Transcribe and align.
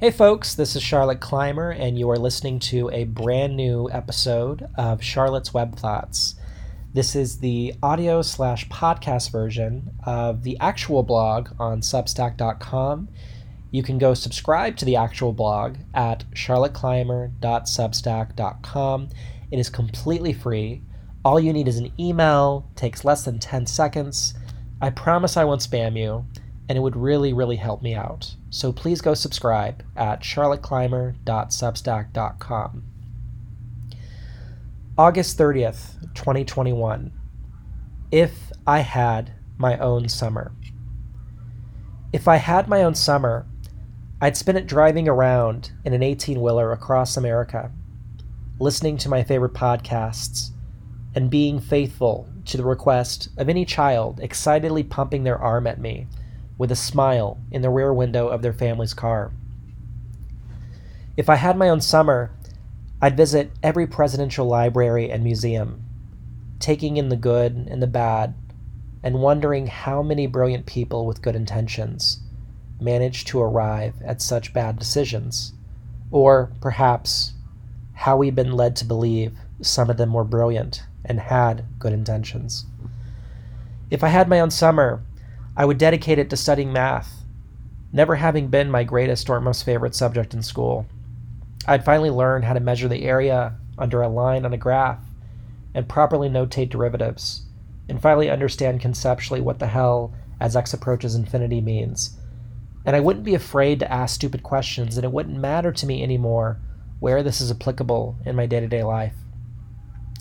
Hey, 0.00 0.10
folks, 0.10 0.54
this 0.54 0.76
is 0.76 0.82
Charlotte 0.82 1.20
Clymer, 1.20 1.72
and 1.72 1.98
you 1.98 2.08
are 2.08 2.16
listening 2.16 2.58
to 2.60 2.88
a 2.88 3.04
brand 3.04 3.54
new 3.54 3.90
episode 3.92 4.66
of 4.78 5.02
Charlotte's 5.02 5.52
Web 5.52 5.76
Thoughts. 5.76 6.36
This 6.94 7.14
is 7.14 7.40
the 7.40 7.74
audio 7.82 8.22
slash 8.22 8.66
podcast 8.68 9.30
version 9.30 9.90
of 10.06 10.42
the 10.42 10.56
actual 10.58 11.02
blog 11.02 11.50
on 11.58 11.82
Substack.com. 11.82 13.10
You 13.70 13.82
can 13.82 13.98
go 13.98 14.14
subscribe 14.14 14.78
to 14.78 14.86
the 14.86 14.96
actual 14.96 15.34
blog 15.34 15.76
at 15.92 16.24
charlotteclymer.substack.com. 16.30 19.08
It 19.50 19.58
is 19.58 19.68
completely 19.68 20.32
free. 20.32 20.80
All 21.26 21.38
you 21.38 21.52
need 21.52 21.68
is 21.68 21.76
an 21.76 21.92
email, 22.00 22.66
takes 22.74 23.04
less 23.04 23.26
than 23.26 23.38
10 23.38 23.66
seconds. 23.66 24.32
I 24.80 24.88
promise 24.88 25.36
I 25.36 25.44
won't 25.44 25.60
spam 25.60 25.94
you, 25.94 26.24
and 26.70 26.78
it 26.78 26.82
would 26.82 26.94
really, 26.94 27.32
really 27.32 27.56
help 27.56 27.82
me 27.82 27.96
out. 27.96 28.36
So 28.48 28.72
please 28.72 29.00
go 29.00 29.12
subscribe 29.12 29.82
at 29.96 30.20
charlotteclymer.substack.com. 30.20 32.84
August 34.96 35.36
30th, 35.36 36.14
2021. 36.14 37.10
If 38.12 38.52
I 38.68 38.78
had 38.78 39.32
my 39.58 39.78
own 39.78 40.08
summer. 40.08 40.52
If 42.12 42.28
I 42.28 42.36
had 42.36 42.68
my 42.68 42.84
own 42.84 42.94
summer, 42.94 43.46
I'd 44.20 44.36
spend 44.36 44.56
it 44.56 44.68
driving 44.68 45.08
around 45.08 45.72
in 45.84 45.92
an 45.92 46.04
18 46.04 46.40
wheeler 46.40 46.70
across 46.70 47.16
America, 47.16 47.72
listening 48.60 48.96
to 48.98 49.08
my 49.08 49.24
favorite 49.24 49.54
podcasts, 49.54 50.50
and 51.16 51.30
being 51.30 51.58
faithful 51.58 52.28
to 52.44 52.56
the 52.56 52.64
request 52.64 53.28
of 53.38 53.48
any 53.48 53.64
child 53.64 54.20
excitedly 54.20 54.84
pumping 54.84 55.24
their 55.24 55.38
arm 55.38 55.66
at 55.66 55.80
me 55.80 56.06
with 56.60 56.70
a 56.70 56.76
smile 56.76 57.38
in 57.50 57.62
the 57.62 57.70
rear 57.70 57.90
window 57.90 58.28
of 58.28 58.42
their 58.42 58.52
family's 58.52 58.92
car. 58.92 59.32
If 61.16 61.30
I 61.30 61.36
had 61.36 61.56
my 61.56 61.70
own 61.70 61.80
summer, 61.80 62.32
I'd 63.00 63.16
visit 63.16 63.50
every 63.62 63.86
presidential 63.86 64.46
library 64.46 65.10
and 65.10 65.24
museum, 65.24 65.82
taking 66.58 66.98
in 66.98 67.08
the 67.08 67.16
good 67.16 67.66
and 67.70 67.82
the 67.82 67.86
bad, 67.86 68.34
and 69.02 69.22
wondering 69.22 69.68
how 69.68 70.02
many 70.02 70.26
brilliant 70.26 70.66
people 70.66 71.06
with 71.06 71.22
good 71.22 71.34
intentions 71.34 72.20
managed 72.78 73.26
to 73.28 73.40
arrive 73.40 73.94
at 74.04 74.20
such 74.20 74.52
bad 74.52 74.78
decisions, 74.78 75.54
or 76.10 76.52
perhaps 76.60 77.32
how 77.94 78.18
we've 78.18 78.34
been 78.34 78.52
led 78.52 78.76
to 78.76 78.84
believe 78.84 79.38
some 79.62 79.88
of 79.88 79.96
them 79.96 80.12
were 80.12 80.24
brilliant 80.24 80.82
and 81.06 81.20
had 81.20 81.64
good 81.78 81.94
intentions. 81.94 82.66
If 83.90 84.04
I 84.04 84.08
had 84.08 84.28
my 84.28 84.40
own 84.40 84.50
summer, 84.50 85.02
I 85.60 85.66
would 85.66 85.76
dedicate 85.76 86.18
it 86.18 86.30
to 86.30 86.38
studying 86.38 86.72
math, 86.72 87.22
never 87.92 88.16
having 88.16 88.48
been 88.48 88.70
my 88.70 88.82
greatest 88.82 89.28
or 89.28 89.42
most 89.42 89.62
favorite 89.62 89.94
subject 89.94 90.32
in 90.32 90.42
school. 90.42 90.86
I'd 91.68 91.84
finally 91.84 92.08
learn 92.08 92.40
how 92.40 92.54
to 92.54 92.60
measure 92.60 92.88
the 92.88 93.04
area 93.04 93.56
under 93.76 94.00
a 94.00 94.08
line 94.08 94.46
on 94.46 94.54
a 94.54 94.56
graph 94.56 95.04
and 95.74 95.86
properly 95.86 96.30
notate 96.30 96.70
derivatives, 96.70 97.42
and 97.90 98.00
finally 98.00 98.30
understand 98.30 98.80
conceptually 98.80 99.42
what 99.42 99.58
the 99.58 99.66
hell 99.66 100.14
as 100.40 100.56
x 100.56 100.72
approaches 100.72 101.14
infinity 101.14 101.60
means. 101.60 102.16
And 102.86 102.96
I 102.96 103.00
wouldn't 103.00 103.26
be 103.26 103.34
afraid 103.34 103.80
to 103.80 103.92
ask 103.92 104.14
stupid 104.14 104.42
questions, 104.42 104.96
and 104.96 105.04
it 105.04 105.12
wouldn't 105.12 105.36
matter 105.36 105.72
to 105.72 105.86
me 105.86 106.02
anymore 106.02 106.58
where 107.00 107.22
this 107.22 107.42
is 107.42 107.50
applicable 107.50 108.16
in 108.24 108.34
my 108.34 108.46
day 108.46 108.60
to 108.60 108.66
day 108.66 108.82
life. 108.82 109.16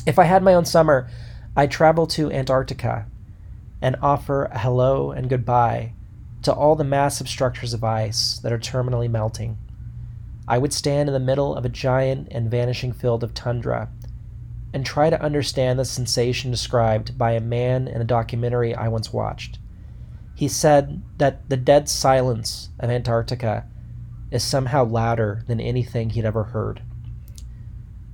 If 0.05 0.19
I 0.19 0.25
had 0.25 0.43
my 0.43 0.53
own 0.53 0.65
summer, 0.65 1.09
I'd 1.55 1.71
travel 1.71 2.07
to 2.07 2.29
Antarctica 2.29 3.05
and 3.81 3.95
offer 4.01 4.45
a 4.45 4.59
hello 4.59 5.11
and 5.11 5.29
goodbye 5.29 5.93
to 6.41 6.53
all 6.53 6.75
the 6.75 6.83
massive 6.83 7.27
structures 7.27 7.73
of 7.73 7.83
ice 7.83 8.39
that 8.39 8.53
are 8.53 8.59
terminally 8.59 9.09
melting. 9.09 9.57
I 10.47 10.57
would 10.57 10.73
stand 10.73 11.07
in 11.09 11.13
the 11.13 11.19
middle 11.19 11.55
of 11.55 11.65
a 11.65 11.69
giant 11.69 12.29
and 12.31 12.49
vanishing 12.49 12.91
field 12.91 13.23
of 13.23 13.33
tundra 13.33 13.89
and 14.73 14.85
try 14.85 15.09
to 15.09 15.21
understand 15.21 15.79
the 15.79 15.85
sensation 15.85 16.51
described 16.51 17.17
by 17.17 17.31
a 17.31 17.39
man 17.39 17.87
in 17.87 18.01
a 18.01 18.05
documentary 18.05 18.73
I 18.75 18.87
once 18.87 19.13
watched. 19.13 19.59
He 20.35 20.47
said 20.47 21.01
that 21.17 21.49
the 21.49 21.57
dead 21.57 21.89
silence 21.89 22.69
of 22.79 22.89
Antarctica 22.89 23.65
is 24.31 24.43
somehow 24.43 24.85
louder 24.85 25.43
than 25.47 25.59
anything 25.59 26.11
he'd 26.11 26.25
ever 26.25 26.45
heard. 26.45 26.81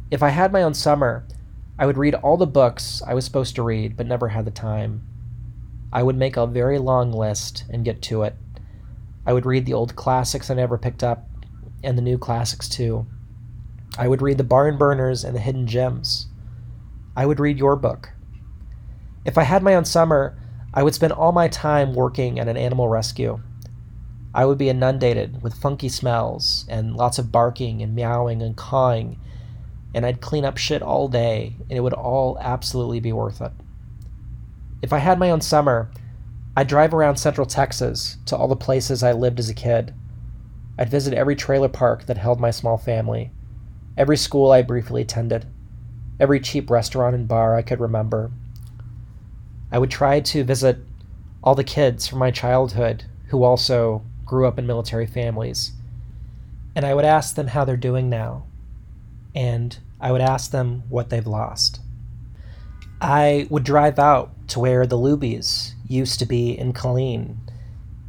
If 0.10 0.24
I 0.24 0.30
had 0.30 0.52
my 0.52 0.64
own 0.64 0.74
summer, 0.74 1.26
I 1.78 1.86
would 1.86 1.98
read 1.98 2.16
all 2.16 2.38
the 2.38 2.48
books 2.48 3.02
I 3.06 3.14
was 3.14 3.26
supposed 3.26 3.56
to 3.56 3.64
read 3.64 3.98
but 3.98 4.08
never 4.08 4.30
had 4.30 4.46
the 4.46 4.52
time. 4.52 5.06
I 5.92 6.04
would 6.04 6.18
make 6.18 6.38
a 6.38 6.48
very 6.48 6.80
long 6.80 7.12
list 7.12 7.64
and 7.70 7.86
get 7.86 8.02
to 8.04 8.24
it. 8.24 8.36
I 9.26 9.34
would 9.34 9.46
read 9.46 9.66
the 9.66 9.74
old 9.74 9.96
classics 9.96 10.50
I 10.50 10.54
never 10.54 10.78
picked 10.78 11.04
up, 11.04 11.28
and 11.84 11.98
the 11.98 12.02
new 12.02 12.18
classics 12.18 12.68
too. 12.68 13.06
I 13.98 14.08
would 14.08 14.22
read 14.22 14.38
the 14.38 14.44
barn 14.44 14.78
burners 14.78 15.24
and 15.24 15.36
the 15.36 15.40
hidden 15.40 15.68
gems. 15.68 16.28
I 17.16 17.26
would 17.26 17.40
read 17.40 17.58
your 17.58 17.76
book. 17.76 18.12
If 19.24 19.38
I 19.38 19.44
had 19.44 19.64
my 19.64 19.76
own 19.76 19.86
summer, 19.86 20.38
I 20.74 20.84
would 20.84 20.94
spend 20.94 21.14
all 21.14 21.32
my 21.32 21.48
time 21.48 21.94
working 21.94 22.40
at 22.40 22.50
an 22.50 22.58
animal 22.58 22.90
rescue. 22.90 23.40
I 24.34 24.46
would 24.46 24.58
be 24.58 24.68
inundated 24.68 25.42
with 25.42 25.54
funky 25.54 25.88
smells 25.88 26.66
and 26.68 26.96
lots 26.96 27.18
of 27.18 27.32
barking 27.32 27.82
and 27.82 27.96
meowing 27.96 28.42
and 28.42 28.58
cawing, 28.58 29.18
and 29.94 30.06
I'd 30.06 30.20
clean 30.20 30.44
up 30.44 30.58
shit 30.58 30.82
all 30.82 31.08
day, 31.08 31.56
and 31.70 31.78
it 31.78 31.82
would 31.82 31.94
all 31.94 32.38
absolutely 32.42 33.00
be 33.00 33.14
worth 33.14 33.40
it. 33.42 33.54
If 34.82 34.94
I 34.94 35.00
had 35.00 35.20
my 35.20 35.32
own 35.32 35.42
summer, 35.42 35.90
I'd 36.56 36.68
drive 36.68 36.94
around 36.94 37.18
central 37.18 37.46
Texas 37.46 38.18
to 38.26 38.36
all 38.36 38.48
the 38.48 38.56
places 38.56 39.04
I 39.04 39.12
lived 39.12 39.40
as 39.40 39.50
a 39.50 39.54
kid. 39.54 39.94
I'd 40.78 40.90
visit 40.90 41.14
every 41.14 41.36
trailer 41.36 41.70
park 41.70 42.06
that 42.06 42.18
held 42.18 42.40
my 42.40 42.52
small 42.52 42.78
family, 42.78 43.32
every 43.98 44.18
school 44.18 44.52
I 44.52 44.62
briefly 44.62 45.02
attended, 45.02 45.46
every 46.20 46.40
cheap 46.40 46.70
restaurant 46.70 47.16
and 47.16 47.28
bar 47.28 47.56
I 47.56 47.62
could 47.62 47.80
remember. 47.80 48.32
I 49.72 49.80
would 49.80 49.92
try 49.92 50.20
to 50.20 50.44
visit 50.44 50.78
all 51.44 51.56
the 51.56 51.64
kids 51.64 52.08
from 52.08 52.20
my 52.20 52.32
childhood 52.32 53.06
who 53.28 53.44
also 53.44 54.04
grew 54.26 54.48
up 54.48 54.58
in 54.58 54.68
military 54.68 55.06
families. 55.06 55.74
And 56.76 56.86
I 56.86 56.94
would 56.94 57.06
ask 57.06 57.36
them 57.36 57.48
how 57.48 57.66
they're 57.66 57.78
doing 57.78 58.10
now. 58.10 58.46
And 59.34 59.78
I 60.00 60.12
would 60.12 60.22
ask 60.22 60.52
them 60.52 60.84
what 60.90 61.10
they've 61.10 61.26
lost. 61.26 61.80
I 63.02 63.48
would 63.50 63.64
drive 63.64 64.00
out 64.00 64.32
to 64.50 64.60
where 64.60 64.88
the 64.88 64.98
Luby's 64.98 65.76
used 65.88 66.20
to 66.20 66.26
be 66.26 66.58
in 66.58 66.74
Killeen, 66.74 67.38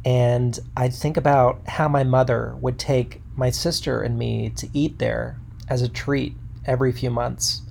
and 0.05 0.57
I'd 0.77 0.93
think 0.93 1.17
about 1.17 1.61
how 1.67 1.87
my 1.87 2.03
mother 2.03 2.55
would 2.61 2.79
take 2.79 3.21
my 3.35 3.49
sister 3.49 4.01
and 4.01 4.17
me 4.17 4.49
to 4.51 4.69
eat 4.73 4.99
there 4.99 5.39
as 5.67 5.81
a 5.81 5.89
treat 5.89 6.35
every 6.65 6.91
few 6.91 7.11
months. 7.11 7.61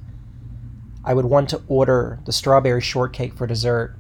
I 1.05 1.15
would 1.15 1.25
want 1.25 1.49
to 1.51 1.63
order 1.69 2.21
the 2.27 2.33
strawberry 2.33 2.83
shortcake 2.83 3.35
for 3.35 3.47
dessert. 3.47 3.97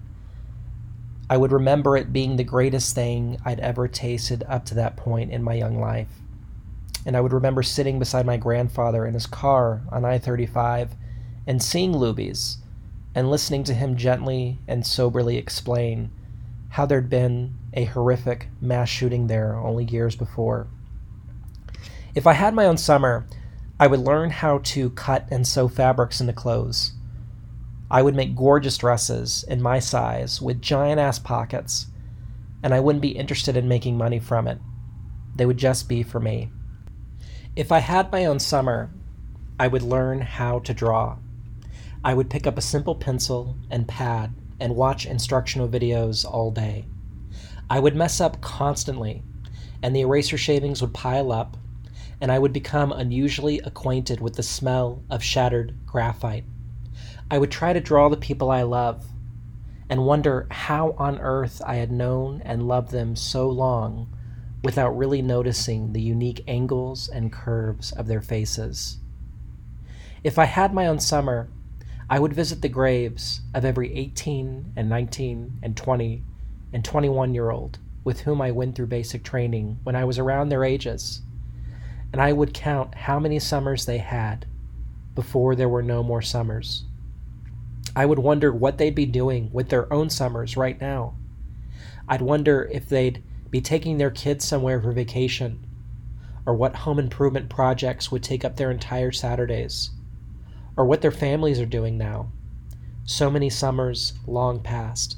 I 1.31 1.37
would 1.37 1.53
remember 1.53 1.97
it 1.97 2.13
being 2.13 2.37
the 2.37 2.45
greatest 2.45 2.95
thing 2.95 3.39
I'd 3.45 3.61
ever 3.61 3.89
tasted 3.89 4.45
up 4.49 4.65
to 4.67 4.75
that 4.75 4.97
point 4.97 5.31
in 5.31 5.43
my 5.43 5.55
young 5.55 5.81
life. 5.81 6.21
And 7.07 7.17
I 7.17 7.21
would 7.21 7.33
remember 7.33 7.63
sitting 7.63 7.99
beside 7.99 8.27
my 8.27 8.37
grandfather 8.37 9.07
in 9.07 9.15
his 9.15 9.27
car 9.27 9.83
on 9.91 10.05
I 10.05 10.19
35 10.19 10.95
and 11.47 11.63
seeing 11.63 11.93
Luby's 11.93 12.59
and 13.17 13.31
listening 13.31 13.65
to 13.65 13.73
him 13.73 13.97
gently 13.97 14.59
and 14.69 14.87
soberly 14.87 15.39
explain 15.39 16.11
how 16.69 16.85
there'd 16.85 17.09
been 17.09 17.55
a 17.73 17.85
horrific 17.85 18.49
mass 18.61 18.91
shooting 18.91 19.27
there 19.27 19.57
only 19.57 19.85
years 19.85 20.15
before. 20.15 20.67
If 22.15 22.27
I 22.27 22.35
had 22.35 22.53
my 22.53 22.67
own 22.67 22.77
summer, 22.77 23.27
I 23.81 23.87
would 23.87 24.01
learn 24.01 24.29
how 24.29 24.59
to 24.59 24.91
cut 24.91 25.27
and 25.31 25.47
sew 25.47 25.67
fabrics 25.67 26.21
into 26.21 26.35
clothes. 26.35 26.93
I 27.91 28.03
would 28.03 28.15
make 28.15 28.37
gorgeous 28.37 28.77
dresses 28.77 29.47
in 29.49 29.63
my 29.63 29.79
size 29.79 30.43
with 30.43 30.61
giant 30.61 31.01
ass 31.01 31.19
pockets, 31.19 31.87
and 32.63 32.75
I 32.75 32.81
wouldn't 32.81 33.01
be 33.01 33.17
interested 33.17 33.57
in 33.57 33.67
making 33.67 33.97
money 33.97 34.19
from 34.19 34.47
it. 34.47 34.59
They 35.35 35.47
would 35.47 35.59
just 35.59 35.89
be 35.89 36.03
for 36.03 36.21
me. 36.21 36.51
If 37.55 37.73
I 37.73 37.79
had 37.79 38.13
my 38.13 38.27
own 38.27 38.41
summer, 38.41 38.91
I 39.59 39.69
would 39.69 39.83
learn 39.83 40.21
how 40.21 40.59
to 40.59 40.75
draw. 40.75 41.17
I 42.07 42.15
would 42.15 42.31
pick 42.31 42.47
up 42.47 42.57
a 42.57 42.61
simple 42.63 42.95
pencil 42.95 43.57
and 43.69 43.89
pad 43.89 44.33
and 44.61 44.77
watch 44.77 45.07
instructional 45.07 45.69
videos 45.69 46.25
all 46.25 46.53
day. 46.53 46.85
I 47.69 47.81
would 47.81 47.97
mess 47.97 48.21
up 48.21 48.41
constantly, 48.41 49.25
and 49.83 49.95
the 49.95 50.03
eraser 50.03 50.39
shavings 50.39 50.81
would 50.81 50.95
pile 50.95 51.33
up, 51.33 51.57
and 52.21 52.31
I 52.31 52.39
would 52.39 52.53
become 52.53 52.93
unusually 52.93 53.59
acquainted 53.59 54.21
with 54.21 54.37
the 54.37 54.45
smell 54.45 55.03
of 55.11 55.21
shattered 55.21 55.77
graphite. 55.85 56.45
I 57.29 57.39
would 57.39 57.51
try 57.51 57.73
to 57.73 57.81
draw 57.81 58.09
the 58.09 58.17
people 58.17 58.53
I 58.53 58.63
love 58.63 59.05
and 59.91 60.07
wonder 60.07 60.47
how 60.53 60.95
on 60.99 61.19
earth 61.19 61.61
I 61.67 61.75
had 61.75 61.91
known 61.91 62.41
and 62.45 62.69
loved 62.69 62.93
them 62.93 63.17
so 63.17 63.49
long 63.51 64.17
without 64.63 64.97
really 64.97 65.23
noticing 65.23 65.93
the 65.93 66.03
unique 66.03 66.45
angles 66.47 67.09
and 67.09 67.33
curves 67.33 67.91
of 67.91 68.07
their 68.07 68.23
faces. 68.23 68.99
If 70.23 70.39
I 70.39 70.45
had 70.45 70.73
my 70.73 70.87
own 70.87 71.01
summer, 71.01 71.51
I 72.09 72.19
would 72.21 72.33
visit 72.33 72.63
the 72.63 72.69
graves 72.69 73.41
of 73.55 73.65
every 73.65 73.93
18 73.95 74.73
and 74.77 74.89
19 74.89 75.59
and 75.63 75.77
20 75.77 76.25
and 76.73 76.85
21 76.85 77.35
year 77.35 77.51
old 77.51 77.79
with 78.05 78.21
whom 78.21 78.41
I 78.41 78.53
went 78.53 78.77
through 78.77 78.87
basic 78.87 79.25
training 79.25 79.81
when 79.83 79.97
I 79.97 80.05
was 80.05 80.19
around 80.19 80.49
their 80.49 80.65
ages. 80.65 81.23
and 82.13 82.23
I 82.23 82.33
would 82.33 82.55
count 82.55 82.95
how 82.95 83.19
many 83.19 83.39
summers 83.39 83.85
they 83.85 83.99
had 83.99 84.47
before 85.15 85.55
there 85.55 85.69
were 85.69 85.83
no 85.83 86.03
more 86.03 86.23
summers. 86.23 86.85
I 87.95 88.07
would 88.07 88.19
wonder 88.19 88.53
what 88.53 88.79
they'd 88.79 88.95
be 88.95 89.07
doing 89.07 89.51
with 89.53 89.69
their 89.69 89.93
own 89.93 90.11
summers 90.11 90.57
right 90.57 90.81
now. 90.81 91.15
I'd 92.09 92.23
wonder 92.23 92.69
if 92.73 92.89
they'd 92.89 93.23
be 93.51 93.61
taking 93.61 93.99
their 93.99 94.11
kids 94.11 94.45
somewhere 94.45 94.81
for 94.81 94.93
vacation, 94.93 95.67
or 96.47 96.55
what 96.55 96.77
home 96.77 96.99
improvement 96.99 97.49
projects 97.49 98.13
would 98.13 98.23
take 98.23 98.45
up 98.45 98.57
their 98.57 98.71
entire 98.71 99.13
Saturdays, 99.13 99.91
or 100.77 100.85
what 100.85 101.01
their 101.01 101.11
families 101.11 101.61
are 101.61 101.67
doing 101.67 101.97
now. 101.97 102.31
So 103.05 103.31
many 103.31 103.49
summers 103.49 104.15
long 104.27 104.61
past. 104.61 105.17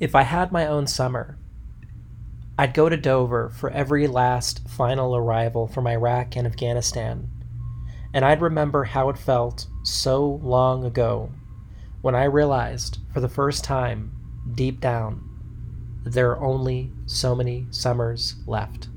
If 0.00 0.14
I 0.14 0.22
had 0.22 0.52
my 0.52 0.66
own 0.66 0.86
summer, 0.86 1.38
I'd 2.58 2.74
go 2.74 2.88
to 2.88 2.96
Dover 2.96 3.48
for 3.50 3.70
every 3.70 4.06
last 4.06 4.68
final 4.68 5.16
arrival 5.16 5.66
from 5.66 5.86
Iraq 5.86 6.36
and 6.36 6.46
Afghanistan, 6.46 7.28
and 8.12 8.24
I'd 8.24 8.42
remember 8.42 8.84
how 8.84 9.08
it 9.08 9.18
felt 9.18 9.66
so 9.84 10.40
long 10.42 10.84
ago 10.84 11.30
when 12.00 12.14
I 12.14 12.24
realized 12.24 12.98
for 13.12 13.20
the 13.20 13.28
first 13.28 13.64
time, 13.64 14.12
deep 14.54 14.80
down, 14.80 15.24
there 16.04 16.30
are 16.30 16.40
only 16.40 16.92
so 17.06 17.34
many 17.34 17.66
summers 17.70 18.36
left. 18.46 18.88